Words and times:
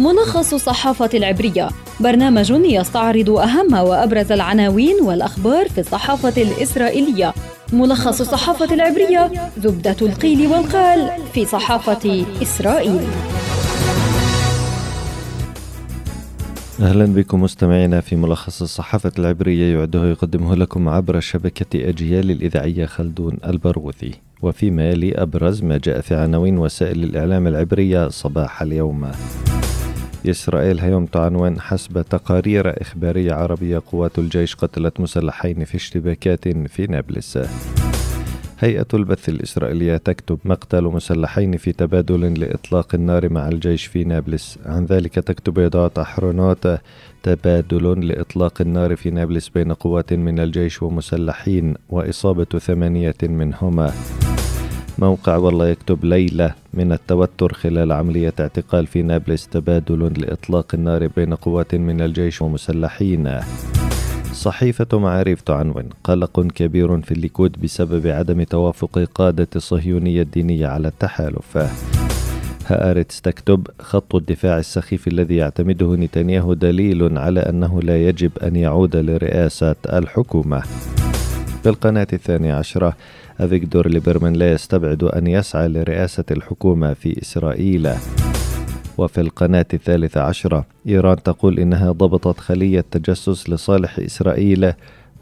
ملخص 0.00 0.54
الصحافة 0.54 1.10
العبرية. 1.14 1.68
برنامج 2.00 2.50
يستعرض 2.50 3.30
أهم 3.30 3.72
وأبرز 3.74 4.32
العناوين 4.32 5.00
والأخبار 5.02 5.68
في 5.68 5.80
الصحافة 5.80 6.42
الإسرائيلية. 6.42 7.34
ملخص 7.72 8.20
الصحافة 8.20 8.74
العبرية 8.74 9.30
زبدة 9.58 9.96
القيل 10.02 10.46
والقال 10.46 11.10
في 11.34 11.44
صحافة 11.44 12.24
إسرائيل. 12.42 13.00
أهلا 16.80 17.04
بكم 17.04 17.42
مستمعينا 17.42 18.00
في 18.00 18.16
ملخص 18.16 18.62
الصحافة 18.62 19.12
العبرية 19.18 19.78
يعده 19.78 20.10
يقدمه 20.10 20.54
لكم 20.54 20.88
عبر 20.88 21.20
شبكة 21.20 21.88
أجيال 21.88 22.30
الإذاعية 22.30 22.86
خلدون 22.86 23.38
البرغوثي 23.46 24.14
وفيما 24.42 24.90
يلي 24.90 25.14
أبرز 25.14 25.62
ما 25.62 25.78
جاء 25.78 26.00
في 26.00 26.14
عناوين 26.14 26.58
وسائل 26.58 27.04
الإعلام 27.04 27.46
العبرية 27.46 28.08
صباح 28.08 28.62
اليوم. 28.62 29.10
إسرائيل 30.26 30.80
هيوم 30.80 31.06
تعنون 31.06 31.60
حسب 31.60 32.02
تقارير 32.02 32.82
إخبارية 32.82 33.32
عربية 33.32 33.82
قوات 33.92 34.18
الجيش 34.18 34.54
قتلت 34.54 35.00
مسلحين 35.00 35.64
في 35.64 35.74
اشتباكات 35.74 36.48
في 36.48 36.86
نابلس. 36.86 37.38
هيئة 38.58 38.86
البث 38.94 39.28
الإسرائيلية 39.28 39.96
تكتب 39.96 40.38
مقتل 40.44 40.84
مسلحين 40.84 41.56
في 41.56 41.72
تبادل 41.72 42.40
لإطلاق 42.40 42.94
النار 42.94 43.32
مع 43.32 43.48
الجيش 43.48 43.86
في 43.86 44.04
نابلس. 44.04 44.58
عن 44.66 44.84
ذلك 44.84 45.14
تكتب 45.14 45.58
إذاعة 45.58 45.92
أحرونوت 45.98 46.68
تبادل 47.22 48.08
لإطلاق 48.08 48.60
النار 48.60 48.96
في 48.96 49.10
نابلس 49.10 49.48
بين 49.48 49.72
قوات 49.72 50.12
من 50.12 50.40
الجيش 50.40 50.82
ومسلحين 50.82 51.74
وإصابة 51.88 52.44
ثمانية 52.44 53.14
منهما. 53.22 53.92
موقع 55.00 55.36
والله 55.36 55.68
يكتب 55.68 56.04
ليلة 56.04 56.54
من 56.74 56.92
التوتر 56.92 57.52
خلال 57.52 57.92
عملية 57.92 58.34
اعتقال 58.40 58.86
في 58.86 59.02
نابلس 59.02 59.48
تبادل 59.48 60.12
لإطلاق 60.22 60.66
النار 60.74 61.06
بين 61.06 61.34
قوات 61.34 61.74
من 61.74 62.00
الجيش 62.00 62.42
ومسلحين. 62.42 63.40
صحيفة 64.32 64.98
معاريف 64.98 65.40
تعنون. 65.40 65.84
قلق 66.04 66.40
كبير 66.40 67.00
في 67.00 67.12
الليكود 67.12 67.56
بسبب 67.62 68.06
عدم 68.06 68.42
توافق 68.42 68.98
قادة 69.14 69.48
الصهيونية 69.56 70.22
الدينية 70.22 70.66
على 70.66 70.88
التحالف. 70.88 71.58
هآرتس 72.66 73.20
تكتب 73.20 73.66
خط 73.80 74.14
الدفاع 74.14 74.58
السخيف 74.58 75.08
الذي 75.08 75.36
يعتمده 75.36 75.96
نتنياهو 75.96 76.54
دليل 76.54 77.18
على 77.18 77.40
أنه 77.40 77.82
لا 77.82 78.08
يجب 78.08 78.38
أن 78.38 78.56
يعود 78.56 78.96
لرئاسة 78.96 79.76
الحكومة. 79.92 80.62
في 81.62 81.68
القناة 81.68 82.06
الثانية 82.12 82.54
عشرة 82.54 82.96
أفيغدور 83.40 83.88
ليبرمان 83.88 84.32
لا 84.32 84.52
يستبعد 84.52 85.02
أن 85.02 85.26
يسعى 85.26 85.68
لرئاسة 85.68 86.24
الحكومة 86.30 86.94
في 86.94 87.22
إسرائيل. 87.22 87.90
وفي 88.98 89.20
القناة 89.20 89.66
الثالثة 89.74 90.20
عشرة 90.20 90.66
إيران 90.88 91.22
تقول 91.22 91.58
إنها 91.58 91.92
ضبطت 91.92 92.40
خلية 92.40 92.84
تجسس 92.90 93.50
لصالح 93.50 93.98
إسرائيل 93.98 94.72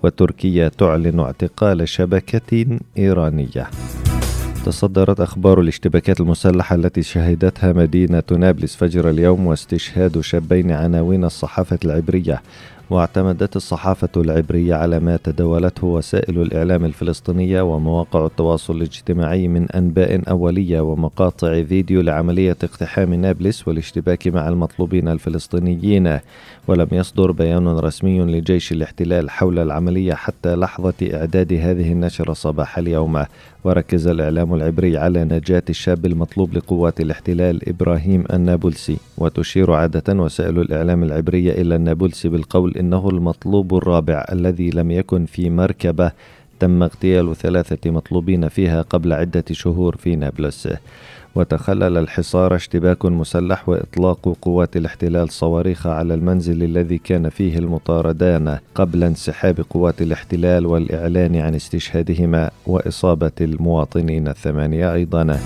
وتركيا 0.02 0.68
تعلن 0.68 1.20
اعتقال 1.20 1.88
شبكة 1.88 2.78
إيرانية. 2.98 3.70
تصدرت 4.64 5.20
أخبار 5.20 5.60
الاشتباكات 5.60 6.20
المسلحة 6.20 6.76
التي 6.76 7.02
شهدتها 7.02 7.72
مدينة 7.72 8.22
نابلس 8.30 8.76
فجر 8.76 9.10
اليوم 9.10 9.46
واستشهاد 9.46 10.20
شابين 10.20 10.70
عناوين 10.70 11.24
الصحافة 11.24 11.78
العبرية. 11.84 12.42
واعتمدت 12.90 13.56
الصحافة 13.56 14.08
العبرية 14.16 14.74
على 14.74 15.00
ما 15.00 15.16
تداولته 15.24 15.86
وسائل 15.86 16.42
الإعلام 16.42 16.84
الفلسطينية 16.84 17.62
ومواقع 17.62 18.26
التواصل 18.26 18.76
الاجتماعي 18.76 19.48
من 19.48 19.70
أنباء 19.70 20.30
أولية 20.30 20.80
ومقاطع 20.80 21.62
فيديو 21.62 22.00
لعملية 22.00 22.56
اقتحام 22.62 23.14
نابلس 23.14 23.68
والاشتباك 23.68 24.28
مع 24.28 24.48
المطلوبين 24.48 25.08
الفلسطينيين. 25.08 26.18
ولم 26.68 26.88
يصدر 26.92 27.30
بيان 27.30 27.68
رسمي 27.68 28.20
لجيش 28.20 28.72
الاحتلال 28.72 29.30
حول 29.30 29.58
العملية 29.58 30.14
حتى 30.14 30.56
لحظة 30.56 30.94
إعداد 31.14 31.52
هذه 31.52 31.92
النشرة 31.92 32.32
صباح 32.32 32.78
اليوم. 32.78 33.24
وركز 33.64 34.06
الإعلام 34.06 34.54
العبري 34.54 34.96
على 34.96 35.24
نجاة 35.24 35.62
الشاب 35.70 36.06
المطلوب 36.06 36.54
لقوات 36.54 37.00
الاحتلال 37.00 37.68
إبراهيم 37.68 38.24
النابلسي 38.32 38.96
وتشير 39.18 39.72
عادة 39.72 40.14
وسائل 40.14 40.58
الإعلام 40.58 41.02
العبرية 41.02 41.52
إلى 41.52 41.76
النابلسي 41.76 42.28
بالقول 42.28 42.77
إنه 42.78 43.08
المطلوب 43.08 43.74
الرابع 43.74 44.24
الذي 44.32 44.70
لم 44.70 44.90
يكن 44.90 45.26
في 45.26 45.50
مركبة. 45.50 46.12
تم 46.60 46.82
اغتيال 46.82 47.36
ثلاثة 47.36 47.90
مطلوبين 47.90 48.48
فيها 48.48 48.82
قبل 48.82 49.12
عدة 49.12 49.44
شهور 49.52 49.96
في 49.96 50.16
نابلس. 50.16 50.68
وتخلل 51.34 51.98
الحصار 51.98 52.54
اشتباك 52.54 53.04
مسلح 53.04 53.68
وإطلاق 53.68 54.36
قوات 54.42 54.76
الاحتلال 54.76 55.30
صواريخ 55.30 55.86
على 55.86 56.14
المنزل 56.14 56.62
الذي 56.62 56.98
كان 56.98 57.28
فيه 57.28 57.58
المطاردان 57.58 58.58
قبل 58.74 59.04
انسحاب 59.04 59.60
قوات 59.70 60.02
الاحتلال 60.02 60.66
والإعلان 60.66 61.36
عن 61.36 61.54
استشهادهما 61.54 62.50
وإصابة 62.66 63.32
المواطنين 63.40 64.28
الثمانية 64.28 64.94
أيضا. 64.94 65.38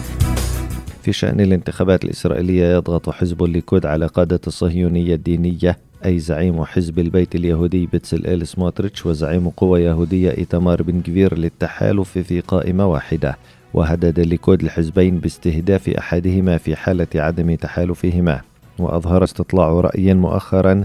في 1.02 1.12
شأن 1.12 1.40
الانتخابات 1.40 2.04
الإسرائيلية 2.04 2.76
يضغط 2.76 3.10
حزب 3.10 3.44
الليكود 3.44 3.86
على 3.86 4.06
قادة 4.06 4.40
الصهيونية 4.46 5.14
الدينية 5.14 5.78
أي 6.04 6.18
زعيم 6.18 6.64
حزب 6.64 6.98
البيت 6.98 7.34
اليهودي 7.34 7.86
بتسلئيل 7.86 8.46
سموتريتش 8.46 9.06
وزعيم 9.06 9.48
قوى 9.48 9.82
يهودية 9.82 10.30
إيتمار 10.38 10.82
بن 10.82 11.00
غفير 11.00 11.38
للتحالف 11.38 12.18
في 12.18 12.40
قائمة 12.40 12.86
واحدة 12.86 13.36
وهدد 13.74 14.18
الليكود 14.18 14.62
الحزبين 14.62 15.18
باستهداف 15.18 15.88
أحدهما 15.88 16.58
في 16.58 16.76
حالة 16.76 17.06
عدم 17.14 17.54
تحالفهما. 17.54 18.40
وأظهر 18.78 19.24
استطلاع 19.24 19.70
رأي 19.70 20.14
مؤخرا 20.14 20.84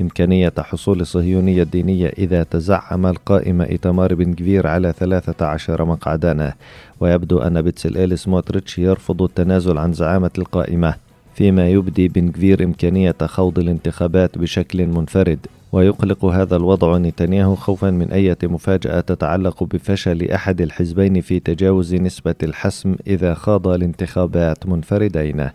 إمكانية 0.00 0.52
حصول 0.58 1.00
الصهيونية 1.00 1.62
الدينية 1.62 2.08
إذا 2.18 2.42
تزعم 2.42 3.06
القائمة 3.06 3.64
إيتمار 3.64 4.14
بن 4.14 4.34
غفير 4.34 4.66
على 4.66 4.92
13 4.92 5.84
مقعدا. 5.84 6.52
ويبدو 7.00 7.38
أن 7.38 7.62
بتسلئيل 7.62 8.18
سموتريتش 8.18 8.78
يرفض 8.78 9.22
التنازل 9.22 9.78
عن 9.78 9.92
زعامة 9.92 10.30
القائمة. 10.38 11.05
فيما 11.36 11.68
يبدي 11.68 12.08
بن 12.08 12.30
غفير 12.30 12.64
إمكانية 12.64 13.14
خوض 13.22 13.58
الانتخابات 13.58 14.38
بشكل 14.38 14.86
منفرد 14.86 15.38
ويقلق 15.72 16.24
هذا 16.24 16.56
الوضع 16.56 16.98
نتنياهو 16.98 17.54
خوفا 17.54 17.90
من 17.90 18.12
أي 18.12 18.36
مفاجأة 18.42 19.00
تتعلق 19.00 19.64
بفشل 19.64 20.30
أحد 20.30 20.60
الحزبين 20.60 21.20
في 21.20 21.40
تجاوز 21.40 21.94
نسبة 21.94 22.34
الحسم 22.42 22.94
إذا 23.06 23.34
خاض 23.34 23.68
الانتخابات 23.68 24.66
منفردين. 24.66 25.50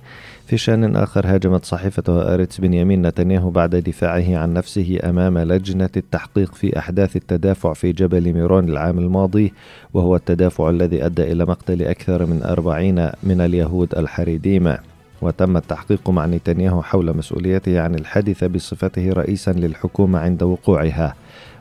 في 0.48 0.58
شأن 0.58 0.96
آخر 0.96 1.28
هاجمت 1.28 1.66
صحيفة 1.66 2.34
هآرتس 2.34 2.62
بنيامين 2.62 3.08
نتنياهو 3.08 3.50
بعد 3.50 3.76
دفاعه 3.76 4.38
عن 4.38 4.54
نفسه 4.54 5.00
أمام 5.04 5.38
لجنة 5.38 5.90
التحقيق 5.98 6.56
في 6.56 6.80
أحداث 6.80 7.16
التدافع 7.16 7.74
في 7.74 7.92
جبل 7.92 8.34
ميرون 8.34 8.70
العام 8.70 9.00
الماضي 9.00 9.54
وهو 9.94 10.16
التدافع 10.16 10.70
الذي 10.70 11.06
أدى 11.06 11.32
إلى 11.32 11.46
مقتل 11.46 11.84
أكثر 11.84 12.26
من 12.26 12.44
أربعين 12.44 13.10
من 13.24 13.42
اليهود 13.42 13.96
الحريديم 13.98 14.76
وتم 15.22 15.58
التحقيق 15.58 16.10
مع 16.10 16.26
نتنياهو 16.26 16.82
حول 16.82 17.18
مسؤوليته 17.18 17.82
عن 17.82 17.96
الحادثة 17.96 18.48
بصفته 18.48 19.14
رئيسا 19.14 19.52
للحكومة 19.52 20.20
عند 20.20 20.44
وقوعها. 20.44 21.16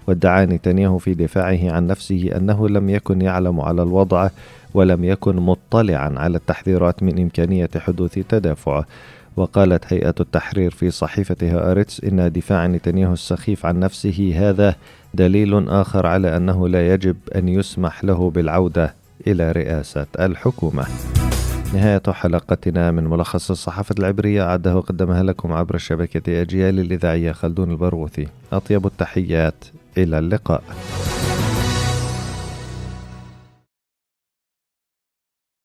وادعى 0.06 0.46
نتنياهو 0.46 0.98
في 0.98 1.14
دفاعه 1.14 1.70
عن 1.72 1.86
نفسه 1.86 2.30
أنه 2.36 2.68
لم 2.68 2.90
يكن 2.90 3.22
يعلم 3.22 3.60
على 3.60 3.82
الوضع 3.82 4.28
ولم 4.74 5.04
يكن 5.04 5.36
مطلعا 5.36 6.14
على 6.18 6.36
التحذيرات 6.36 7.02
من 7.02 7.20
إمكانية 7.20 7.68
حدوث 7.76 8.18
تدافع 8.28 8.84
وقالت 9.36 9.92
هيئة 9.92 10.14
التحرير 10.20 10.70
في 10.70 10.90
صحيفتها 10.90 11.70
أريتس 11.70 12.04
إن 12.04 12.32
دفاع 12.32 12.66
نتنياهو 12.66 13.12
السخيف 13.12 13.66
عن 13.66 13.80
نفسه 13.80 14.32
هذا 14.36 14.74
دليل 15.14 15.68
آخر 15.68 16.06
على 16.06 16.36
أنه 16.36 16.68
لا 16.68 16.94
يجب 16.94 17.16
أن 17.34 17.48
يسمح 17.48 18.04
له 18.04 18.30
بالعودة 18.30 18.94
إلى 19.26 19.52
رئاسة 19.52 20.06
الحكومة. 20.20 21.19
نهاية 21.74 22.02
حلقتنا 22.08 22.90
من 22.90 23.04
ملخص 23.04 23.50
الصحافة 23.50 23.94
العبرية 23.98 24.42
أعده 24.42 24.76
وقدمها 24.76 25.22
لكم 25.22 25.52
عبر 25.52 25.78
شبكة 25.78 26.42
أجيال 26.42 26.80
الإذاعية 26.80 27.32
خلدون 27.32 27.70
البرغوثي 27.70 28.28
أطيب 28.52 28.86
التحيات 28.86 29.64
إلى 29.98 30.18
اللقاء. 30.18 30.62